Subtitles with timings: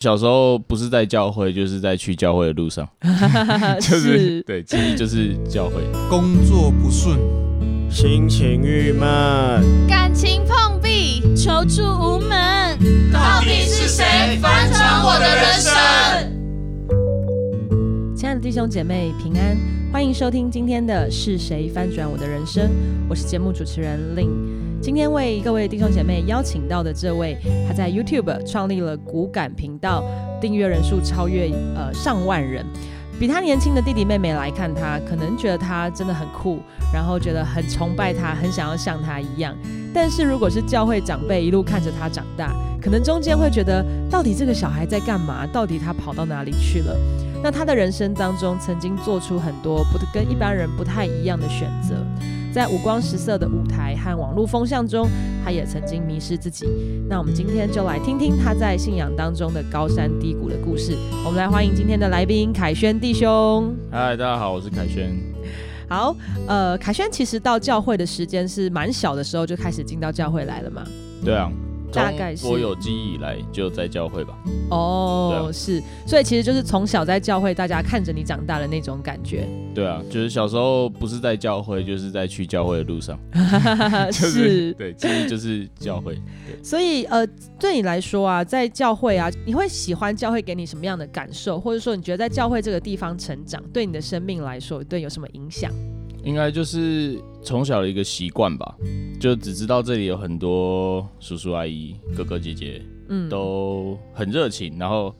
[0.00, 2.88] 小时候不是在教会，就是在去教会的路上，
[3.80, 5.74] 就是对，其实就是教会。
[6.08, 7.18] 工作不顺，
[7.90, 9.06] 心情郁闷，
[9.86, 12.78] 感情碰壁，求助无门，
[13.12, 15.70] 到底是谁翻转我的人生？
[18.16, 19.54] 亲爱的弟兄姐妹平安，
[19.92, 22.70] 欢迎收听今天的是谁翻转我的人生？
[23.06, 24.30] 我是节目主持人 Lin。
[24.82, 27.36] 今天为各位弟兄姐妹邀请到的这位，
[27.68, 30.02] 他在 YouTube 创立了骨感频道，
[30.40, 32.64] 订阅人数超越呃上万人。
[33.18, 36.60] 比他年轻的弟弟妹妹来看他，可能觉得他真的很酷，
[36.94, 39.54] 然后觉得很崇拜他，很想要像他一样。
[39.92, 45.46] 但是如果是教会长辈一路看着他长大，可能中间会觉得，到底这个小孩在干嘛？
[45.46, 46.96] 到底他跑到哪里去了？
[47.42, 51.94] 那他的人生当中，曾经做出很多不跟一般人不太一样的选择。
[52.52, 55.08] 在五光十色的舞台和网络风向中，
[55.44, 56.66] 他也曾经迷失自己。
[57.08, 60.96] 那我们今天就来听听他在信仰当中的高山低谷的故事。
[61.24, 63.72] 我们来欢迎今天的来宾凯轩弟兄。
[63.90, 65.16] 嗨，大家好，我是凯轩。
[65.88, 66.14] 好，
[66.48, 70.84] 呃，凯轩其实到教会的时间是蛮小的时候就开始进到教会来了嘛？
[71.24, 71.50] 对啊。
[71.92, 74.34] 大概是我有记忆以来就在教会吧。
[74.70, 79.46] 哦，是，所以其实就是从小在教会，大家看着你长大的那种感觉。
[79.74, 83.18] 对啊，就是小时候不是在教会，就是在去教会的路上。
[84.12, 86.16] 是，对，其实就是教会。
[86.62, 87.26] 所以呃，
[87.58, 95.70] 对你来说啊，在教会啊，你会喜欢教会给你什么样的感受，或者说你觉得在教会这个地方成长，对你的生命来说，对有什么影响？
[96.22, 98.76] 应该就是从小的一个习惯吧，
[99.18, 104.78] 就只知道这里有很多叔叔阿姨、哥哥姐姐，嗯，都很热情。
[104.78, 105.14] 然后，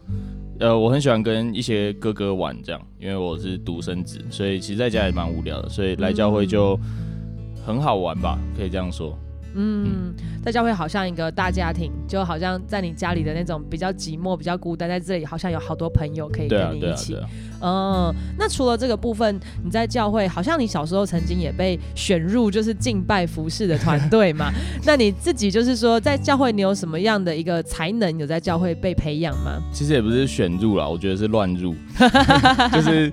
[0.59, 6.79] 呃，我很喜欢跟一些哥哥玩，这样，因为我是独生子，所以其实在家也蛮无聊的，所以来教会就
[7.65, 9.19] 很好玩吧，可以这样说。
[9.55, 17.17] 嗯，在教会好像一个大家庭，就好像在你家里的那种比较寂寞、比较孤单，在这里好像有好多朋友可以跟你一起。
[17.63, 24.51] 嗯，那除了这个部分，你在教会好像你小时候曾经也被选入就是敬拜服饰的团队嘛？
[24.87, 29.61] 那你自己就是说在教会你有什么样的一个才能有在教会被培养吗？
[29.73, 31.75] 其实也不是选入了，我觉得是乱入，
[32.73, 33.13] 就是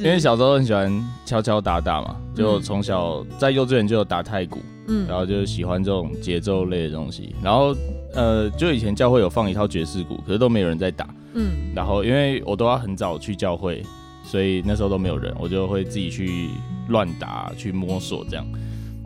[0.00, 0.92] 因为小时候很喜欢
[1.24, 4.58] 敲敲打打嘛，就从小在幼稚园就有打太鼓。
[4.88, 7.74] 嗯，然后就是喜欢这种节奏类的东西，然后
[8.14, 13.82] 呃，就以前教会有放一套爵士鼓，可是都没有人在打，嗯，然后因为我都要很早去教会，
[14.24, 16.48] 所以那时候都没有人，我就会自己去
[16.88, 18.46] 乱打，去摸索这样，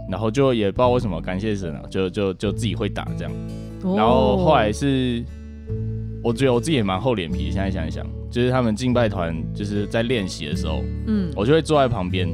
[0.09, 3.33] 然后就也不知道为什么，感谢神啊，就就就自己会打这样，
[3.97, 5.25] 然后后来是，
[6.23, 12.29] 我觉得我自己也蛮厚脸皮，现在想一想，就是他们敬拜团就是在练习的时候，嗯，我就会坐在旁边。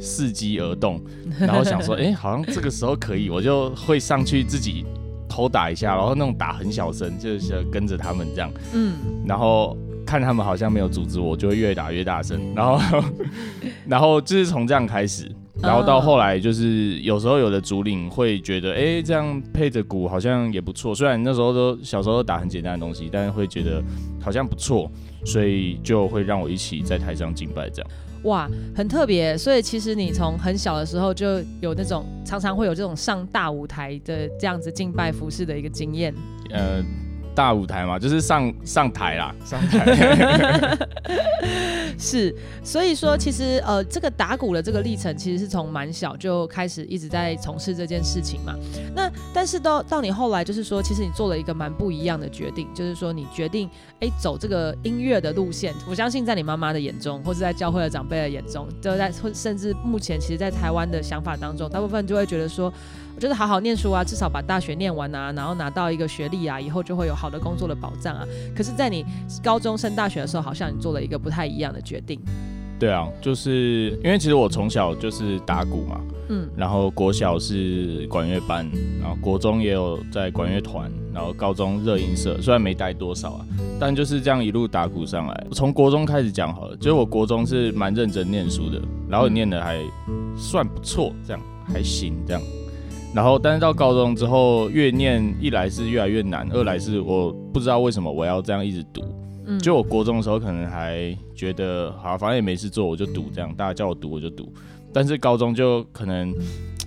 [0.00, 1.00] 伺机而动，
[1.38, 4.84] 然后想说， 哎，好像这个时候可以，我就会上去自己
[5.28, 8.94] 偷打一下，然后那种打很小声，就是跟着他们这样，嗯，
[9.26, 9.76] 然后
[10.06, 13.02] 看他们好像没有阻止我，就会越打越大声，然后，
[13.86, 23.82] 然后就是从这样开始，然后到后来就是有时候有的主领会觉得，哎，这样配着鼓好像也不错，虽然那时候都小时候打很简单的东西，但是会觉得
[24.20, 24.90] 好像不错，
[25.24, 27.90] 所以就会让我一起在台上敬拜这样。
[28.24, 36.14] 哇，很特别，所以其实你从很小的时候就有那种常常会有这种上大舞台的这样子敬拜服饰的一个经验。
[36.50, 36.82] 呃。
[37.38, 40.76] 大舞台嘛，就是上上台啦，上台。
[41.96, 42.34] 是，
[42.64, 48.54] 所以说其实呃，这个打鼓的这个历程，其实是从蛮小就开始一直在从事这件事情嘛。
[48.92, 53.70] 那但是到到你后来，就是说，其实你做了一个蛮不一样的决定，就是说你决定
[54.00, 55.72] 哎走这个音乐的路线。
[55.88, 62.72] 我相信在你妈妈的眼中，或者在教会的长辈的眼中，都在甚至目前其实，在台湾的想法当中，大部分就会觉得说。
[63.18, 68.24] 我觉得好好念书啊，至少把大学念完啊，然后拿到一个学历啊，以后就会有好的工作的保障啊。
[68.54, 69.04] 可是，在你
[69.42, 72.20] 高中升大学的时候，好像你做了一个不太一样的决定。
[72.78, 78.64] 对啊，就是因为其实我从小就是打鼓嘛，嗯，然后国小是管乐班，
[79.00, 83.46] 然后国中也有在管乐团，然后高中热音社，虽然没带多少啊，
[83.80, 85.46] 但就是这样一路打鼓上来。
[85.50, 89.80] 从国中开始讲好了，就是我国中是蛮认真念书的，然后念的还
[90.36, 92.40] 算不错，这样还行这样。
[93.14, 99.02] 然后，但是到高中之后，越念一来是越来越难，二来是我不知道为什么我要这样一直读。
[99.46, 104.52] 嗯，就我国中的时候可能还觉得好，反正也没事做，我就读这样，大家叫我读我就读。
[104.92, 106.34] 但是高中就可能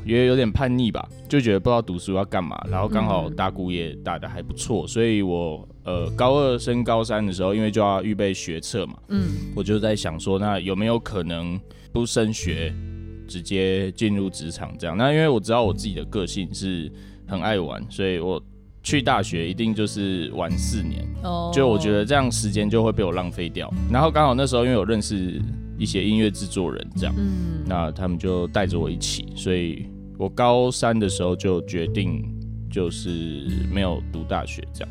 [0.06, 2.56] 也有点叛逆吧，就觉得不知道读书要干嘛。
[2.70, 9.24] 然后刚好大鼓也打得还不错，所以我呃高二升高三的时候，因为就要预备学测嘛，嗯，
[9.56, 11.60] 我就在想说，那有没有可能
[11.92, 12.72] 不升学？
[13.32, 16.92] 直接进入职场这样，那因为我知道我自己的个性是
[17.26, 18.44] 很爱玩，所以我
[18.84, 21.08] 去大学一定就是玩四年，
[21.54, 23.72] 就我觉得这样时间就会被我浪费掉。
[23.90, 25.42] 然后刚好那时候因为我认识
[25.78, 29.88] 一些音乐制作人，这样，嗯，那他们就带着我一起，所以
[30.20, 32.22] 我高三的时候就决定
[32.70, 34.90] 就是没有读大学这样。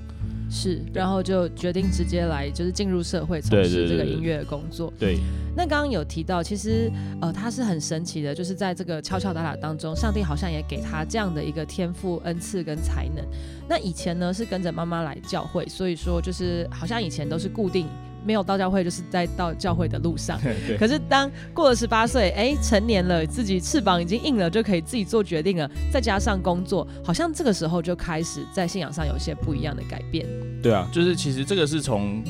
[0.50, 4.92] 是，然后就决定直接来，就是进入社会从事这个音乐工作。
[4.98, 5.18] 对，
[5.56, 13.24] 那刚刚有提到，其实呃，他是很神奇的，就是在这个敲敲打打当中，上帝好像也给他这样的一个天赋、恩赐跟才能。
[13.68, 17.86] 那以前呢是跟着妈妈来教会，所以说就是好像以前都是固定。
[18.24, 20.38] 没有到教会，就是在到教会的路上。
[20.78, 25.70] 可是当过了十八岁，哎，成年了，自己翅膀已经硬了，就可以自己做决定了。
[25.90, 30.26] 再加上工作，好像这个时候就开始在信仰上有一些不一样的改变。
[30.62, 32.22] 对啊，就是其实这个是从，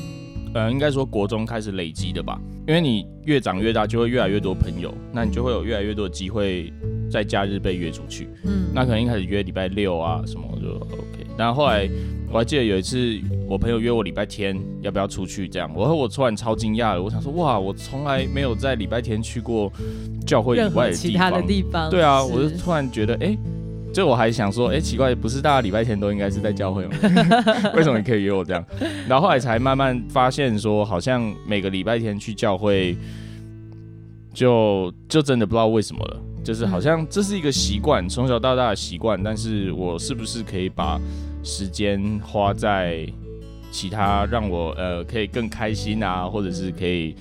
[0.53, 2.39] 呃，应该说国中开始累积的吧。
[2.67, 6.71] 因为你越长越大，就会越来越多朋友，那你就会有越来越多的机会
[7.11, 8.29] 在假日被约出去。
[8.43, 11.89] 嗯，那可能一开始约礼拜六啊什么就 OK，然后后来。
[12.33, 19.69] 我还记得有一次，我朋友约我礼拜天要不要出去，这样，我和我突然超惊讶了，我想说，哇，我从来没有在礼拜天去过
[20.25, 21.89] 教会以外的其他的地方。
[21.89, 23.37] 对啊，我就突然觉得，哎，
[23.93, 26.93] 就我还想说，哎，奇怪，不是大家礼拜天都应该是在教会吗？
[27.75, 28.65] 为什么你可以约我这样？
[29.09, 32.95] 然后后来才慢慢发现，说好像每个礼拜天去教会，
[34.33, 40.97] 就就真的不知道为什么了，就是好像这是一个习惯，从小到大的习惯，但是我是不是可以把
[41.43, 43.05] 时间花在
[43.71, 47.15] 其他让我呃可以更开心啊，或者是可以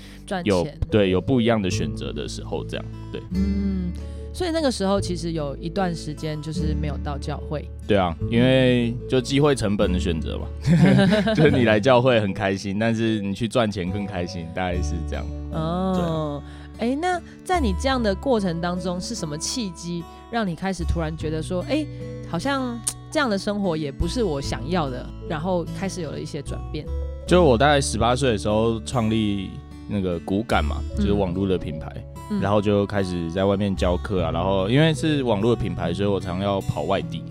[0.44, 3.22] 有对有不一样的选择的时候，这样对。
[3.34, 3.93] 嗯，
[4.32, 7.69] 所以那个时候其实有一段时间就是没有到教会。
[7.87, 10.46] 对啊，因为就机会成本的选择嘛，
[11.34, 15.25] 就是你来教会很开心，但是你去赚钱更开心，大概是这样。
[15.52, 16.43] 哦，
[16.78, 20.02] 哎，那在你这样的过程当中，是什么契机
[20.32, 21.87] 让你开始突然觉得说，哎，
[22.28, 22.76] 好像。
[23.10, 26.86] 这样的生活也不是我想要的，然后开始有了一些转变。
[27.26, 29.50] 就我大概十八岁的时候创立
[29.88, 31.92] 那个骨感嘛，就是网络的品牌，
[32.40, 34.30] 然后就开始在外面教课啊。
[34.30, 37.24] 然后因为是网络的品牌，所以我常要跑外地，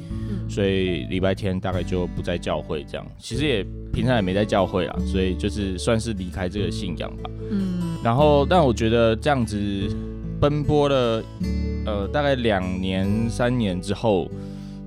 [0.50, 3.08] 所以礼拜天大概就不在教会这样。
[3.18, 7.30] 其实也平常也没在教会啊，所以就是算是离开这个信仰吧。
[7.52, 7.98] 嗯。
[8.04, 9.58] 然后，但我觉得这样子
[10.42, 11.24] 奔波了
[11.86, 14.30] 呃大概两年三年之后。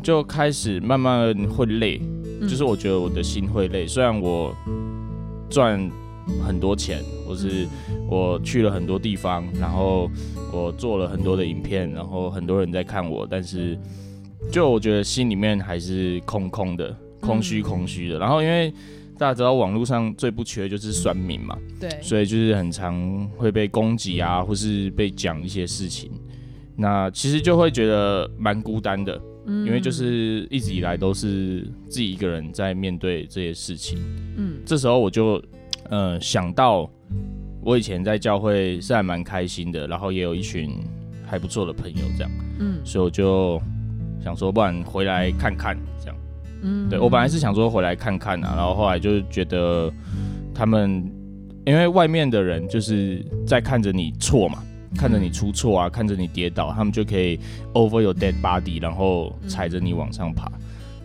[0.02, 2.00] 就开始慢慢会累，
[2.40, 3.86] 就是我觉得我的心会累。
[3.86, 4.54] 虽然我
[5.48, 5.88] 赚
[6.44, 7.66] 很多钱，或是
[8.08, 10.10] 我去了很多地方，然后
[10.52, 13.78] 我做了很多的影片，然后很多人在看我，但是
[14.50, 18.18] 就我觉得心里面还是空空的，空虚空虚的。
[18.18, 18.72] 然后因为
[19.16, 26.10] 大家知道网络上最不缺就是酸民嘛，对，所以就是很常会被攻击啊，或是被讲一些事情，
[26.74, 29.20] 那其实就会觉得蛮孤单的。
[29.46, 33.98] 因为就是一直以来都是自己一个人在面对这些事情，
[34.36, 35.42] 嗯，这时候我就，
[35.90, 36.88] 呃，想到
[37.60, 40.70] 我以前在教会是还蛮开心的，然后也有一群
[41.26, 42.30] 还不错的朋友这样，
[42.60, 43.60] 嗯，所以我就
[44.22, 46.16] 想说，不然回来看看这样，
[46.62, 49.92] 嗯，对我本来是想说回来看看啊，然后后来就觉得
[50.54, 51.04] 他们
[51.66, 54.62] 因为外面的人就是在看着你错嘛。
[54.96, 57.38] 看着你出错啊，看着你跌倒，他们就可以
[57.74, 60.50] over your dead body，然后踩着你往上爬。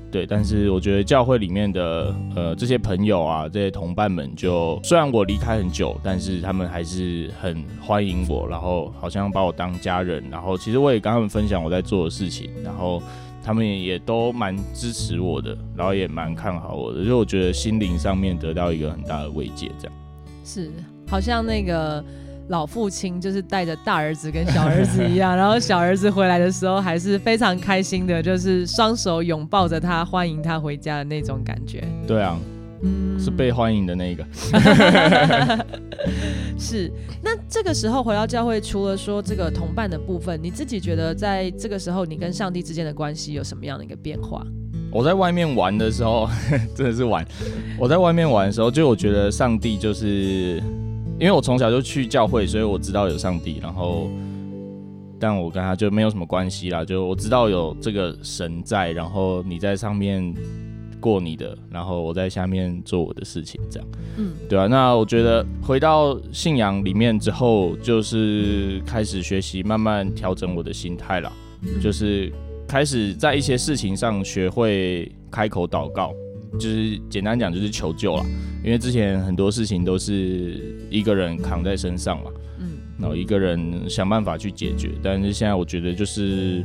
[0.10, 10.24] 对，但是我觉得教会里面的呃这些朋友啊，这些同伴们，就虽然我离开很久，但是他们还是很欢迎我，然后好像把我当家人。
[10.32, 13.04] 然后其实我也跟他们分享我在做的事情，然后
[13.44, 19.70] 他们也都蛮支持我的，然后也蛮看好我的，就我觉得心灵上面得到一个很大的慰藉。
[19.78, 19.94] 这样
[20.46, 20.72] 是，
[21.10, 22.04] 好像那个。
[22.50, 31.84] 老父亲就是带着大儿子跟小儿子一样， 然后小儿子回来的时候还是非常开心的，就是双手拥抱着他，欢迎他回家的那种感觉。
[32.08, 32.40] 对啊，
[32.84, 34.26] 嗯，是被欢迎的那个。
[36.58, 36.90] 是。
[37.22, 44.42] 那这个时候回到教会，除了说这个同伴的部分，你自己觉得在这个时候你跟上帝之间的关系有什么样的一个变化？
[44.90, 46.30] 我在外面玩的时候，
[46.74, 47.26] 真的是玩。
[47.78, 50.64] 我在外面玩的时候，就我觉得上帝就是。
[51.20, 53.60] 因为我从小就去教会，所以我知道有上帝。
[53.60, 54.08] 然后，
[55.20, 56.86] 但我跟他就没有什么关系啦。
[56.86, 60.32] 就我知道有这个神在，然后你在上面
[61.00, 63.88] 过你的，然后我在下面做我的事情，这样。
[64.18, 64.68] 嗯，对啊。
[64.68, 71.34] 那我觉得回到信仰里面之后，就是开始学习，慢慢调整我的心态了。
[71.82, 72.32] 就是
[72.68, 76.14] 开始在一些事情上学会开口祷告。
[76.54, 78.26] 就是简单讲，就是求救了，
[78.64, 86.64] 因为之前很多事情都是一个人扛在身上嘛，嗯，然后一个人想办法去解决，但是现在我觉得就是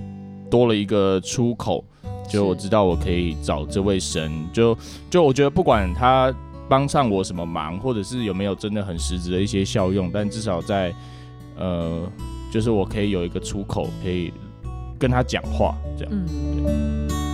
[0.50, 1.84] 多了一个出口，
[2.28, 4.76] 就我知道我可以找这位神，就
[5.10, 6.32] 就我觉得不管他
[6.68, 10.94] 帮上我什么忙，或者是有没有真的很实质的一些效用，但至少在
[11.58, 12.10] 呃，
[12.50, 14.32] 就是我可以有一个出口，可以
[14.98, 16.12] 跟他讲话，这样。
[16.14, 16.26] 嗯，
[17.08, 17.31] 对。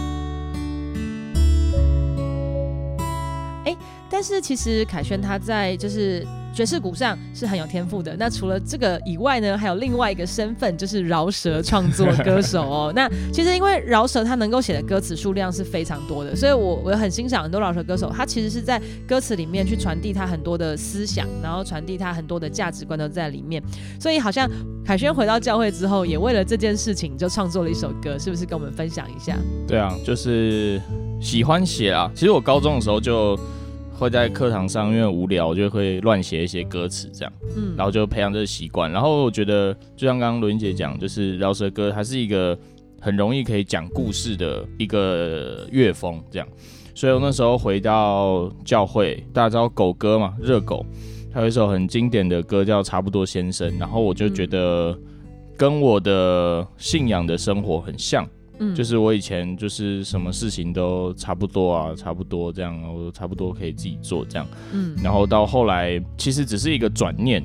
[3.68, 3.76] 哎，
[4.08, 6.26] 但是其实凯旋他在就是。
[6.54, 8.16] 爵士鼓上是很有天赋的。
[8.18, 12.92] 那除了这个以外呢，还有另外一个身份，就是饶舌创作歌手哦。
[12.96, 23.62] 那其实因为饶舌他能够写的歌词数量是非常多的，所以我我很欣赏很多饶舌歌手，他其实是在歌词里面去传递他很多的思想，然后传递他很多的价值观都在里面。
[24.00, 24.50] 所以好像
[24.84, 29.38] 凯旋回到教会之后，也为了这件事情就创作了一首歌，是不是跟我们分享一下？
[29.68, 30.80] 对啊，就是
[31.20, 32.10] 喜欢写啊。
[32.16, 33.38] 其实我高中的时候就。
[33.98, 38.90] 会在课堂上，因为无聊就会乱写一些歌词，这样，嗯，然后就培养这个习惯。
[38.92, 42.56] 然后我觉得，就像刚刚罗英姐讲，就是饶舌歌，它是一个
[43.00, 46.46] 很容易可以讲故事的一个乐风，这样。
[46.94, 50.86] 所以我那时候回到教会，大家知道狗哥嘛，热狗，
[51.32, 54.96] 他有一首很经典的歌叫《差不多先生》，然后我就觉得
[55.56, 58.24] 跟我的信仰的生活很像。
[58.74, 64.46] 就是我以前就是什么事情都差不多啊，差不多这样，我差不多可以自己做这样。
[64.72, 67.42] 嗯，然后到后来，其实只是一个转念，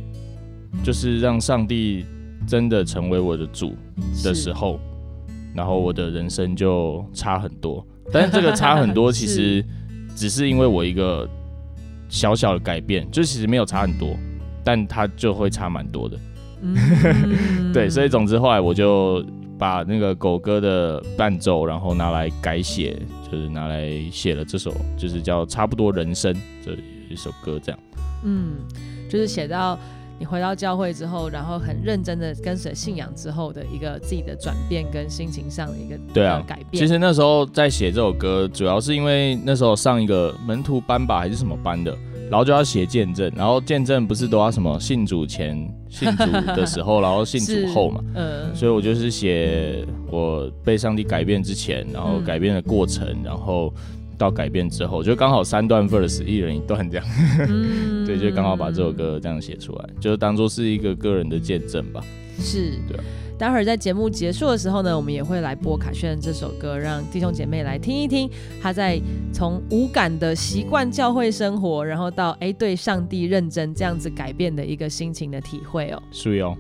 [0.84, 2.04] 就是让上帝
[2.48, 3.76] 真的成为我的主
[4.24, 4.80] 的时候，
[5.56, 7.86] 然后我的人生就差很多。
[8.12, 9.64] 但是这个差很多，其实
[10.16, 11.30] 只是因为我一个
[12.10, 14.18] 小小的改变，就其实没有差很多，
[14.64, 16.18] 但它就会差蛮多的。
[17.72, 19.24] 对，所以总之后来我就。
[19.64, 23.02] 把那个狗哥的伴奏，然后拿来改写，
[23.32, 26.74] 就是拿来写了这首，就是叫《差不多人生》这
[27.10, 27.80] 一首歌，这样。
[28.26, 28.58] 嗯，
[29.10, 29.80] 就是写到
[30.20, 36.82] 你回到教会之后，然后很认真的跟随信仰之后的一个自己的转变跟心情上的一个对啊改变。
[36.82, 41.98] 其实那时候在写这首歌，主要是因为那时候上一个门徒班吧，还是什么班的。
[42.30, 45.58] 然后就要写见证，然后见证不是都要什么信主前、
[45.90, 48.04] 信主的时候，然后信主后嘛？
[48.16, 53.74] 嗯，所以我就是写我被上帝改变之前，然后改变的过程，然后
[54.18, 57.06] 到改变之后，就刚好三段 verse，一人一段这样。
[58.06, 62.02] 对，就刚好把这首歌这样写出来，就当做是一个个人的见证吧。
[62.40, 62.98] 是，对。
[63.44, 68.30] 待会儿在节目结束的时候呢，我们也会来播凯旋这首歌，让弟兄姐妹来听一听
[68.62, 68.98] 他在
[69.34, 76.02] 从无感的习惯教会生活，然后到哎对上帝认真这样子改变的一个心情的体会哦。
[76.10, 76.56] 是哦。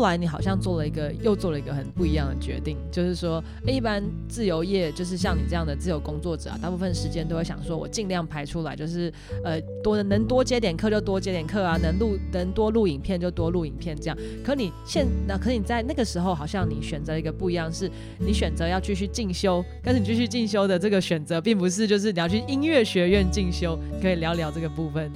[0.00, 9.12] 后来你好像做了一个，又做了一个很不一样的决定，就是说，一般自由业就是像你这样的自由工作者啊，大部分时间都会想说，我尽量排出来，就是
[9.44, 14.16] 呃多能多接点课就多接点课啊，能录能多录影片就多录影片这样。
[14.42, 25.12] 可你现那可你在那个时候，好像你选择一个不一样，是你选择要继续进修，但是你继续进修的这个选择，并不是就是你要去音乐学院进修，可以聊聊这个部分。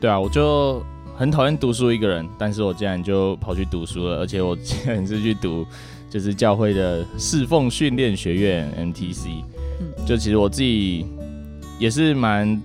[0.00, 0.80] 对啊，我就。
[1.20, 5.66] 很讨厌读书一个人，但是我竟然就跑去读书了，而且我竟然是去读，
[6.08, 9.28] 就是教会的侍奉训练学院 MTC。
[9.80, 11.04] 嗯，就其实我自己
[11.78, 12.58] 也是蛮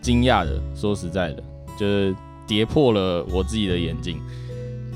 [0.00, 1.44] 惊讶的，说实在的，
[1.78, 2.12] 就是
[2.44, 4.18] 跌破了我自己的眼镜。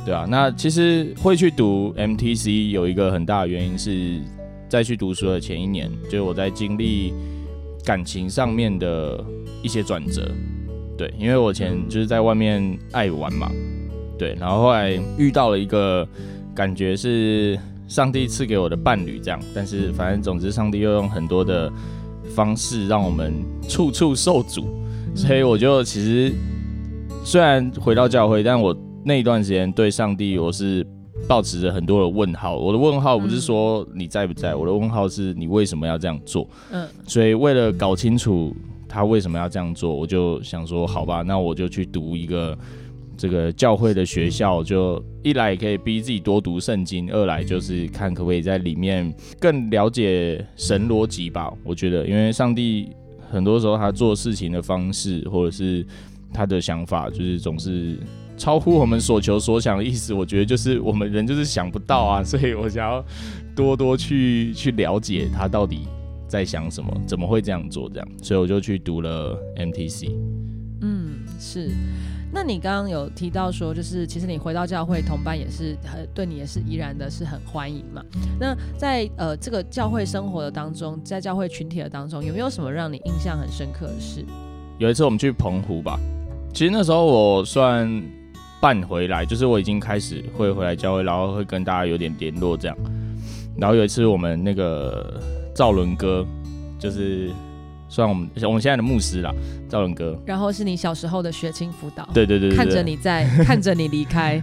[0.04, 4.20] 对啊，那其实会去读 MTC 有一个很大的原因是
[4.68, 7.14] 在去读书的前一年，就是我在经历
[7.84, 9.24] 感情上面的
[9.62, 10.28] 一些转折。
[10.96, 13.50] 对，因为我以前就是在外面爱玩嘛，
[14.18, 16.08] 对，然后后来遇到了一个
[16.54, 21.70] 感觉是上帝赐给我的伴侣这样，但是反正总之上帝又用很多的
[22.34, 23.34] 方式让我们
[23.68, 24.64] 处处受阻，
[25.14, 26.32] 所以我就其实
[27.22, 28.74] 虽然回到教会，但我
[29.04, 30.86] 那一段时间对上帝我是
[31.28, 32.56] 保持着很多的问号。
[32.56, 36.48] 我的问号不是说你在不在，我的问号是你为什么要这样做？
[36.72, 38.56] 嗯，所以为了搞清楚。
[38.96, 39.94] 他为什么要这样做？
[39.94, 42.56] 我就想说，好吧，那我就去读一个
[43.14, 51.52] 这个教会的学校，就一来也可以逼自己多读圣经，二来就是看可不可以在里面更了解神逻辑吧。
[51.62, 52.88] 我觉得，因为上帝
[53.30, 55.86] 很多时候他做事情的方式，或者是
[56.32, 57.98] 他的想法，就是总是
[58.38, 60.14] 超乎我们所求所想的意思。
[60.14, 63.04] 我觉得就是我们人就是想不到啊，所以我想要
[63.54, 65.80] 多多去去了解他到底。
[66.28, 66.90] 在想什么？
[67.06, 67.88] 怎么会这样做？
[67.88, 70.10] 这样，所以我就去读了 MTC。
[70.82, 71.70] 嗯，是。
[72.32, 78.02] 那你刚刚有提到说，就是其实你回到教会同伴也是很对你也是依然的是很欢迎嘛。
[78.38, 84.24] 那在呃这个教会生活的当中，在教会群体的当中，有没有什么让你印象很深刻的事？
[84.78, 85.98] 有一次我们去澎湖吧，
[86.52, 88.02] 其实那时候我算。
[88.58, 92.76] 半回来，就是我已经开始会回来教会，然后会跟大家有点联络这样。
[93.54, 95.20] 然后有一次我们那个
[95.56, 96.24] 赵伦哥，
[96.78, 97.30] 就是
[97.88, 99.34] 算我们我们现在的牧师啦，
[99.70, 100.14] 赵伦哥。
[100.26, 102.06] 然后是你小时候的学青辅导。
[102.12, 104.42] 对对对，看着你在， 看着你离开，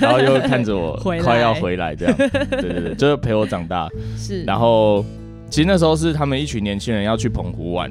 [0.00, 2.16] 然后又看着我快要回来这样。
[2.16, 3.88] 对对对， 就是陪我长大。
[4.16, 4.42] 是。
[4.42, 5.04] 然后
[5.48, 7.88] 其实那时候是他们一群年轻人要去澎湖玩。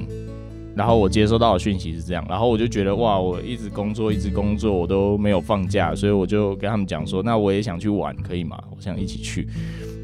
[0.76, 8.58] 然后我接收到的讯息是这样，然后我就觉得哇，我一直工作，一直工作，我都没有放假，所以我就跟他们讲说，那我也想去玩，可以吗？
[8.74, 9.48] 我想一起去。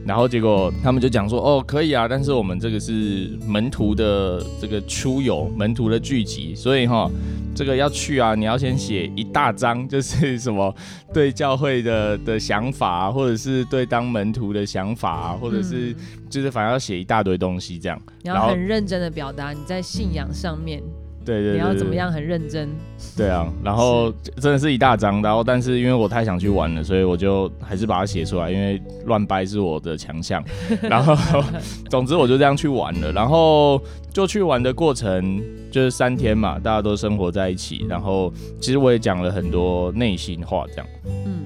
[0.05, 7.09] 然后结果他们就讲说，哦，可以啊，但是我们这个是门徒的这个出游，门徒的聚集，所以哈，
[7.55, 10.73] 这个要去啊，你要先写一大张，就是什么
[11.11, 15.95] 对教会的的想法，或者是对当门徒的想法，或者是
[16.29, 20.83] 就是反正要写一大堆东西这样，然后很认真的表达你在信仰上面。
[21.25, 22.69] 对对，你要怎么样很认真？
[23.17, 30.43] 对啊，然后真的是一大张，然后但是因为我太想去玩了，所以我就还是把它写出来，因为乱掰是我的强项。
[30.83, 31.43] 然后
[31.89, 33.81] 总之我就这样去玩了，然后
[34.13, 35.41] 就去玩的过程
[35.71, 40.87] 就是三天嘛，大家都生活在一起，然后其实我也讲了很多内心话，这样。
[41.05, 41.41] 嗯。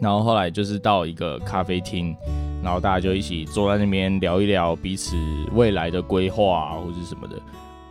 [0.00, 2.14] 然后后来就是到一个咖啡厅，
[2.62, 5.16] 然后大家就一起坐在那边聊一聊彼此
[5.54, 7.34] 未来的规划啊，或者什么的。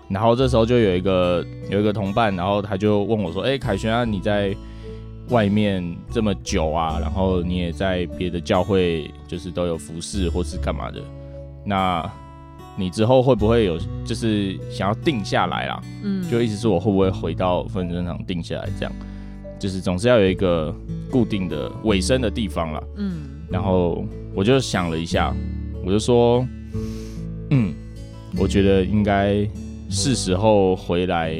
[0.09, 4.55] 然后这时候就有一个有一个同伴，然后他就问我说：“哎，凯旋啊，你在
[5.29, 11.01] 外面这么久啊，然后你也在别的教会，就是都有服侍或是干嘛的？
[11.65, 12.09] 那
[12.77, 15.81] 你之后会不会有就是想要定下来啦？
[16.03, 18.69] 嗯，就意思是我会不会回到分身场定下来？
[18.79, 18.93] 这样
[19.59, 20.73] 就是总是要有一个
[21.11, 22.83] 固定的尾声的地方了。
[22.95, 25.35] 嗯，然后我就想了一下，
[25.85, 26.47] 我就说：
[27.49, 27.73] 嗯，
[28.39, 29.45] 我觉得应该。”
[29.89, 31.35] 是时候回来，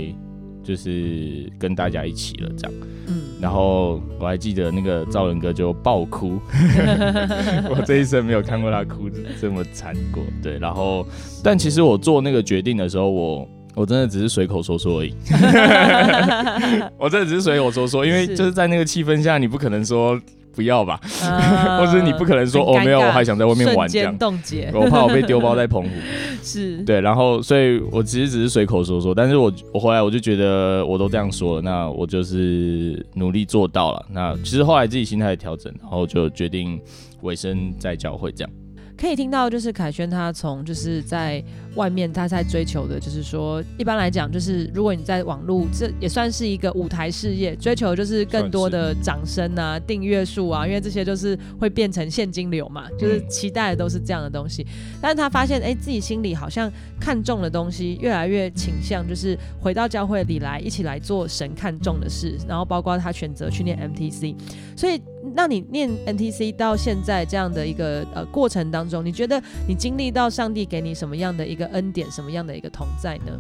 [0.63, 2.73] 就是跟大家一起了，这样。
[3.07, 3.21] 嗯。
[3.41, 6.39] 然后我还记得那个赵文哥就爆哭，
[7.69, 10.23] 我这一生没有看过他哭这么惨过。
[10.41, 10.57] 对。
[10.59, 11.05] 然后，
[11.43, 15.13] 但其实我做那个决定的时候，我我真的只是随口说说而已。
[16.97, 20.19] 我真的只是随口说说，因为就是在那个气氛下，你不可能说。
[20.57, 20.99] 不要吧，
[21.77, 24.17] 或者你不可能说哦，没有，我还想在外面玩这样。
[24.17, 25.89] 冻结，我怕我被丢包在澎湖。
[26.41, 34.03] 是，对，然后所以，我其实只是随口说说，但是我我回来我就觉得我都这样说了，那我就是努力做到了。
[34.11, 36.81] 那其实后来自己心态调整，然后就决定
[37.21, 38.51] 尾声在教会这样。
[38.99, 41.43] 可以听到，就是凯旋他从就是在
[41.77, 54.65] 外面他在追求的，就是说一般来讲，就是如果你在网络，这也算是一个舞台事业，追求就是更多的掌声啊、订阅数啊，因为这些就是会变成现金流嘛，就是期待的都是这样的东西。
[54.99, 64.35] 但是他发现，哎，自己心里好像看重的东西越来越倾向，就是回到教会里来，一起来做神看重的事，然后包括他选择去念 MTC，
[64.75, 64.99] 所以。
[65.35, 73.39] 那你念 NTC 到现在这样的一个呃过程当中，你觉得你经历到上帝给你什么样的一个恩典，什么样的一个同在呢？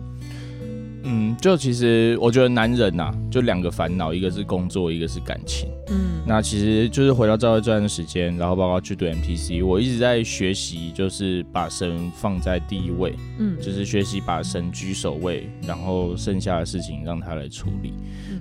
[1.09, 5.69] 嗯，就其实我觉得男人呐，就两个烦恼，一个是工作，一个是感情。
[5.89, 13.15] 嗯，那其实就是回到教会这段时间，然后包括去读 MTC，我一直在学习，就是把神放在第一位。
[13.39, 17.93] 嗯，就是学习把神居首位，然后剩下的事情让他来处理。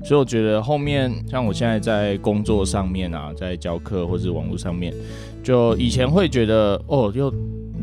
[0.02, 4.92] 所以我觉得后面像我现在在工作上面啊，在教课或是网络上面，
[5.44, 7.32] 就以前会觉得哦，又。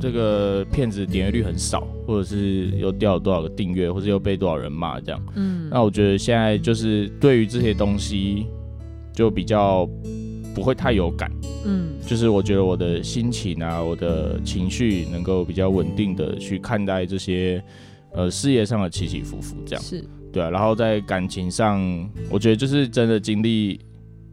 [0.04, 5.26] 这个片子点阅率很少，或者是又掉了多少个订阅，或者又被多少人骂这样。
[5.36, 8.46] 嗯，那我觉得现在就是对于这些东西
[9.13, 9.88] 就比较
[10.54, 11.32] 不会太有感。
[11.66, 17.63] 嗯，就是我觉得我的心情啊，我的情绪能够比较稳定的去看待这些
[18.12, 19.82] 呃事业上的起起伏伏这样。
[19.82, 20.50] 是，对啊。
[20.50, 21.82] 然后在感情上，
[22.30, 23.80] 我觉得就是真的经历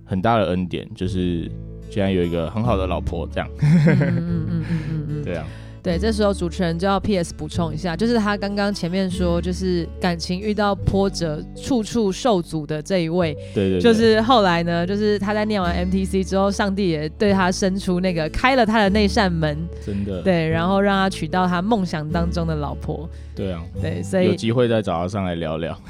[0.04, 1.48] 很大的恩典，就是
[1.90, 3.48] 现在有一个很好的老婆这样。
[3.60, 5.44] 嗯嗯嗯嗯嗯嗯，对啊。
[5.82, 7.32] 对，这时候主持人就要 P.S.
[7.34, 16.22] 补充一下，就是他刚刚前面说，就是感情遇到波折，处处受阻的这一位，对对，就是后来呢，就是他在念完 M.T.C.
[16.22, 23.08] 之后，上帝也对他伸出那个开了他的那扇门，真的，对，然后让他娶到他梦想当中的老婆。
[23.34, 25.80] 对啊，对，所以有机会再找他上来聊聊。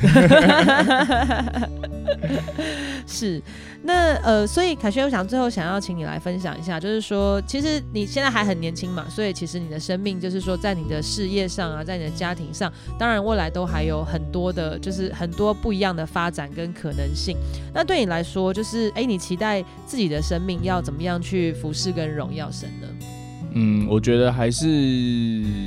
[3.07, 3.43] 是。
[3.83, 17.37] 那呃，所以凯旋，我想最后想要请你来分享一下，就是说，其实你现在还很年轻嘛，所以其实你的生命就是说，在你的事业上啊，在你的家庭上，当然未来都还有很多的，就是很多不一样的发展跟可能性。
[17.73, 22.89] 那对你来说，就是哎，你期待自己的生命要怎么样去服侍跟荣耀神呢？
[23.53, 24.69] 嗯，我觉得还是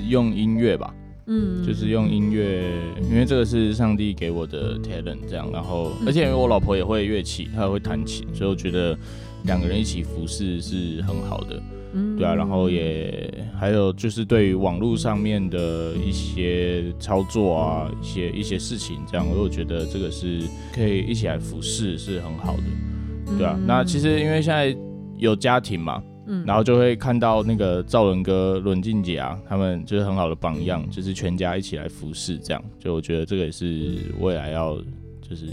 [0.08, 0.94] 用音乐吧。
[1.26, 2.70] 嗯，就是用音乐，
[3.10, 8.98] 因为这个是上帝给我的 talent，这样，然后而且因为我老婆也会乐器，她也会弹琴，所以我觉得
[9.44, 11.64] 两个人一起服侍是很好的。
[12.18, 20.42] 对啊，然后也还有就是对于网络上面的一些操作啊，一些一些事情，这样我又觉得这个是
[20.74, 22.64] 可以一起来服侍，是很好的。
[23.38, 24.76] 对啊，那其实因为现在
[25.18, 34.78] 有家庭嘛，嗯，然后就会看到那个赵伦哥、伦静姐啊，他们就是很好的榜样，就是全家一起来服侍，这样，就我觉得这个也是未来要
[35.22, 35.46] 就是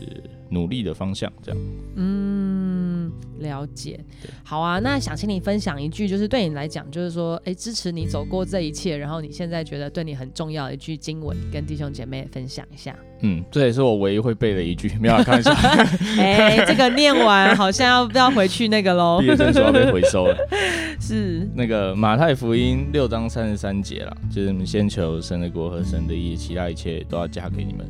[0.50, 1.60] 努力的方向，这样。
[1.96, 3.10] 嗯。
[3.40, 3.98] 了解，
[4.44, 12.94] 好啊，那想请你分享一句，就是对你来讲，就是说，哎，支持你走过这一切，然后你现在觉得对你很重要的一句经文，跟弟兄姐妹分享一下。
[13.22, 15.52] 嗯，这也是我唯一会背的一句，没有看一下。
[16.20, 20.36] 哎，这个念完好像要要回去那个喽，毕业证书要被回收了。
[21.00, 27.86] 是那个马太福音六章三十三节了，就是你们先求神的国和神的义，其他一切都要加给你们。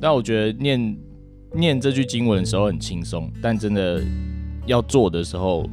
[0.00, 0.96] 但我觉得念
[1.54, 4.02] 念这句经文的时候很轻松，但真的。
[4.66, 5.68] 要做的时候，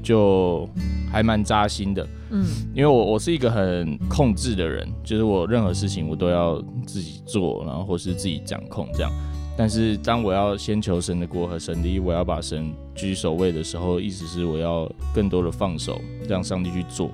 [0.00, 0.68] 就
[1.10, 2.06] 还蛮扎心的。
[2.30, 9.10] 嗯，因为我我是一个很控制的人，就是我任何事情我都要自己做，然后或是自己掌控这样。
[9.56, 17.10] 但是当我要先求神的国和神的义，我要把神居首位的时候，意思是我要更多的放手，让上帝去做。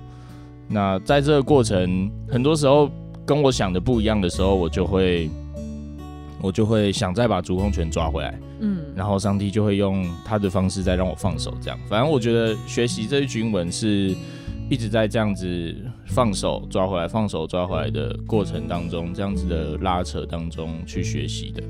[0.68, 2.90] 那在这个过程，很多时候
[3.24, 5.30] 跟我想的不一样的时候，我就会
[6.40, 8.38] 我就会想再把主控权抓回来。
[8.61, 11.79] 嗯，然后上帝就会用他的方式再让我放手，这样。
[11.88, 14.14] 反正我觉得学习这些经文是
[14.68, 15.74] 一直在这样子
[16.07, 21.62] 放手抓回来、放手抓回来的过程当中，这样子的拉扯当中去学习的。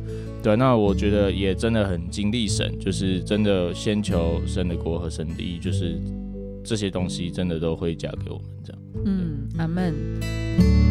[0.43, 6.01] 对，那我觉得也真的很经历神，就是真的先求神的国和神的义，就是
[6.65, 8.83] 这些东西真的都会加给我们这样。
[9.05, 10.88] 嗯，阿门。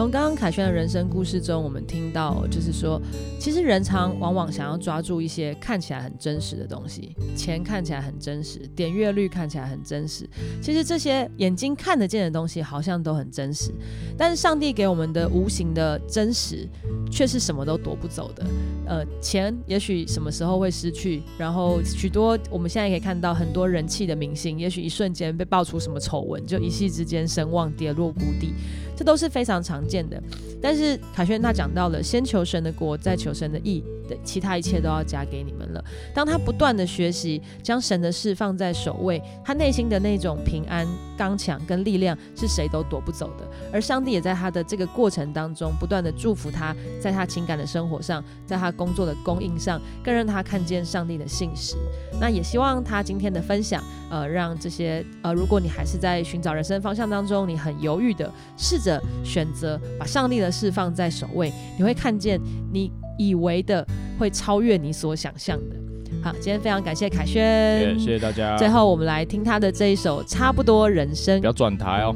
[0.00, 2.98] 从刚刚凯旋的人生故事中，我们听到就是说，
[3.38, 10.26] 其实人常往往想要抓住一些看起来很真实的东西，钱看起来很真实，点阅率看起来很真实。
[10.62, 13.74] 其实这些眼睛看得见的东西好像都很真实，
[14.16, 16.66] 但是上帝给我们的无形的真实，
[17.12, 18.46] 却是什么都夺不走的。
[18.86, 28.54] 呃，钱也许什么时候会失去，然后许多我们现在可以看到很多人气的明星，也许一瞬间被爆出什么丑闻，就一夕之间声望跌落谷底。
[29.00, 30.22] 这都是非常常见的，
[30.60, 35.82] 但是凯旋他讲到了，先求神的国，再求神的义，的其他一切都要加给你们了。
[36.14, 40.86] 当他不断的学习，将神的事放在首位，他内心的那种平安、
[41.16, 43.48] 刚强跟力量是谁都夺不走的。
[43.72, 51.74] 而上帝也在他的这个过程当中，不断的祝福他，在他情感的生活上，在他工作的供应上，更让他看见上帝的信实。
[52.20, 58.89] 那也希望他今天的分享，呃，让这些呃，如果你还是在寻找人生方向当中，你很犹豫的，试着。
[58.90, 62.40] 的选择把上帝的事放在首位，你会看见
[62.72, 63.86] 你以为的
[64.18, 65.76] 会超越你所想象的。
[66.20, 68.56] 好，今天非常感谢凯轩，谢谢大家。
[68.56, 72.14] 最后我们来听他的这一首《差不多人生》，不要转台哦。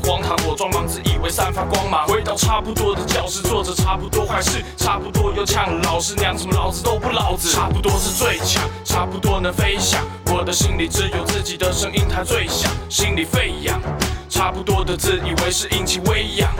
[0.00, 2.06] 荒唐，我装忙自以为散发光芒。
[2.06, 7.50] 回到差不多的教室，做着差不多坏事，差不多又呛老师娘，什么老子都不老子。
[7.50, 10.04] 差不多是最强，差不多能飞翔。
[10.26, 13.80] 我的心里只有自己的声音，它最响，心里飞扬。
[14.28, 16.50] 差不多的自以为是引起微痒。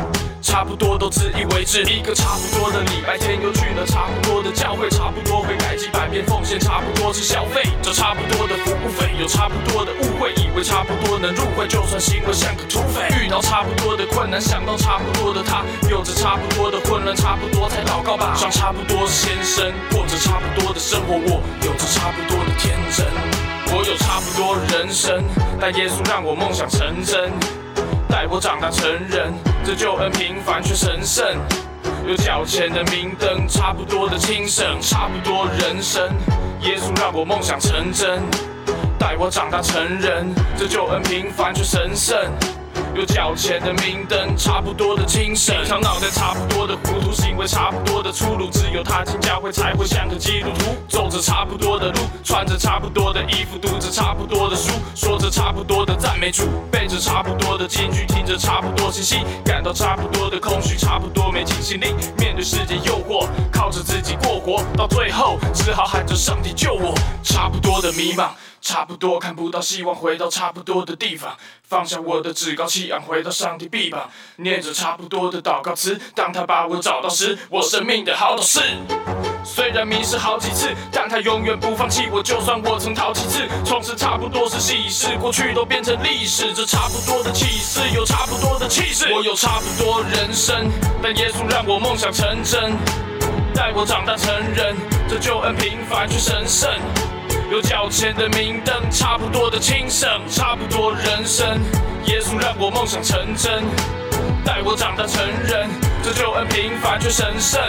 [0.43, 23.07] 差不多都自以为是，一个差不多的礼拜天又去了差不多的教会，差不多会改几百遍奉献，差不多是消费，这差不多的服务费，有差不多的误会，以为差不多能入会，就算行为像个土匪，遇到差不多的困难，想到差不多的他，有着差不多的混乱，差不多才祷告吧，上差不多先生，过着差不多的生活，我有着差不多的天真，
[23.77, 25.23] 我有差不多的人生，
[25.61, 27.31] 但耶稣让我梦想成真。
[28.11, 29.33] 待我长大成人，
[29.65, 31.25] 这救恩平凡却神圣。
[32.07, 36.11] 有脚前的明灯，差不多的轻省，差不多人生。
[36.63, 38.21] 耶稣让我梦想成真，
[38.99, 40.27] 待我长大成人，
[40.59, 42.19] 这救恩平凡却神圣。
[42.95, 68.31] 有脚前的明灯，差不多的精神，平常脑袋差不多的糊涂，行为差不多的粗鲁，只有踏进教会才会像个基督徒，走着差不多的路，穿着差不多的衣服，读着差不多的书，说着差不多的赞美主，背着差不多的金句，听着差不多信息，感到差不多的空虚，差不多没尽心力，面对世界诱惑，靠着自己过活，到最后只好喊着上帝救我，差不多的迷茫。
[68.61, 75.99] 差不多看不到希望，回到差不多的地方，放下我的趾高气昂，回到上帝臂膀，念着差不多的祷告词。
[76.15, 78.61] 当他把我找到时，我生命的好导师。
[79.43, 82.23] 虽然迷失好几次，但他永远不放弃我。
[82.23, 86.53] 就算我曾逃几次，从此差不多是喜事，过去都变成历史。
[86.53, 89.13] 这差不多的气势，有差不多的气势。
[89.13, 90.71] 我有差不多人生，
[91.03, 92.77] 但耶稣让我梦想成真，
[93.55, 94.77] 带我长大成人。
[95.09, 96.71] 这救恩平凡却神圣。
[97.51, 101.59] 有脚前的明灯，差不多的轻省，差不多人生。
[102.05, 103.65] 耶稣让我梦想成真，
[104.45, 105.69] 待我长大成人。
[106.01, 107.61] 这救恩平凡却神圣。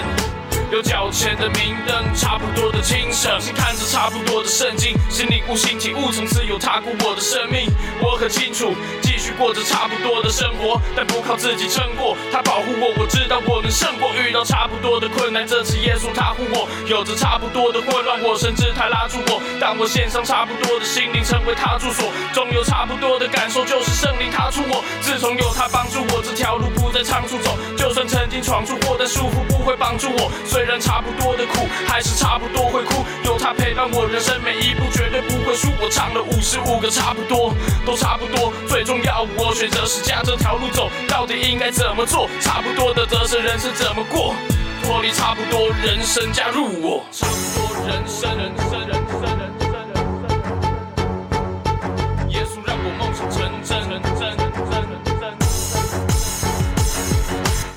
[0.71, 7.69] 有脚前的明灯，差不多的轻省，看着差不多的圣经，心领悟新体悟，从此有踏过我的生命。
[7.99, 12.15] 我很清楚，继续过着差不多的生活，但不靠自己撑过。
[12.31, 14.15] 他保护我，我知道我能胜过。
[14.15, 16.69] 遇到差不多的困难，这次耶稣他护我。
[16.87, 19.43] 有着差不多的混乱，我甚至他拉住我。
[19.59, 24.81] 当我献上差不多的心灵，成为他住所，总有差不多的感受，就是圣灵他出我。
[25.01, 27.59] 自从有他帮助我，这条路不再仓促走。
[27.75, 30.60] 就算曾经闯出祸，但束缚不会绑住我所。
[30.61, 33.03] 虽然差不多的苦，还是差不多会哭。
[33.25, 35.69] 有他陪伴我，人生每一步绝对不会输。
[35.81, 37.51] 我唱了五十五个差不多，
[37.83, 38.53] 都差不多。
[38.67, 42.29] 最重要，我选择是加这条路走，到底应该怎么做？
[42.39, 44.35] 差不多的得失，人生怎么过？
[44.83, 47.03] 脱离差不多人生，加入我。
[47.11, 49.60] 差不多，人生，人生，人生，人生。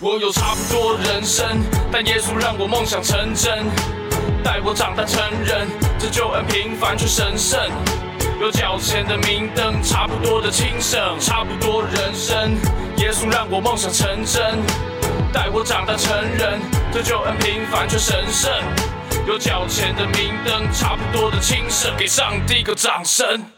[0.06, 3.64] 我有差不多人生，但耶稣让我梦想成真，
[4.44, 5.66] 带我长大成人。
[5.98, 7.58] 这救恩平凡却神圣，
[8.38, 12.54] 有脚前的明灯，差不多的轻省，差不多人生。
[12.98, 14.60] 耶稣让我梦想成真，
[15.32, 16.60] 带我长大成人。
[16.92, 18.52] 这救恩平凡却神圣，
[19.26, 23.53] 有脚前的明灯，差不多的轻省，给上帝个掌声。